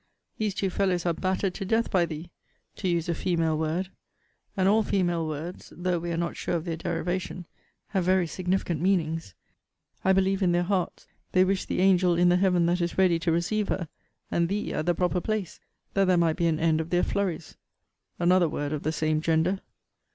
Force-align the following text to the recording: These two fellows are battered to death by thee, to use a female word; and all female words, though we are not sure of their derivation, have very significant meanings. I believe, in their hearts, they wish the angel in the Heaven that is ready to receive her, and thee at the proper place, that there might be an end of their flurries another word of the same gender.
These 0.39 0.55
two 0.55 0.71
fellows 0.71 1.05
are 1.05 1.13
battered 1.13 1.53
to 1.53 1.63
death 1.63 1.91
by 1.91 2.07
thee, 2.07 2.31
to 2.77 2.87
use 2.87 3.07
a 3.07 3.13
female 3.13 3.55
word; 3.55 3.89
and 4.57 4.67
all 4.67 4.81
female 4.81 5.27
words, 5.27 5.71
though 5.77 5.99
we 5.99 6.11
are 6.11 6.17
not 6.17 6.35
sure 6.35 6.55
of 6.55 6.65
their 6.65 6.75
derivation, 6.75 7.45
have 7.89 8.03
very 8.03 8.25
significant 8.25 8.81
meanings. 8.81 9.35
I 10.03 10.11
believe, 10.11 10.41
in 10.41 10.53
their 10.53 10.63
hearts, 10.63 11.05
they 11.33 11.43
wish 11.43 11.65
the 11.65 11.81
angel 11.81 12.15
in 12.15 12.29
the 12.29 12.37
Heaven 12.37 12.65
that 12.65 12.81
is 12.81 12.97
ready 12.97 13.19
to 13.19 13.31
receive 13.31 13.69
her, 13.69 13.87
and 14.31 14.49
thee 14.49 14.73
at 14.73 14.87
the 14.87 14.95
proper 14.95 15.21
place, 15.21 15.59
that 15.93 16.05
there 16.05 16.17
might 16.17 16.35
be 16.35 16.47
an 16.47 16.59
end 16.59 16.81
of 16.81 16.89
their 16.89 17.03
flurries 17.03 17.55
another 18.17 18.49
word 18.49 18.73
of 18.73 18.81
the 18.81 18.91
same 18.91 19.21
gender. 19.21 19.59